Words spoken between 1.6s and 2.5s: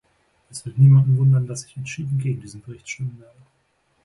ich entschieden gegen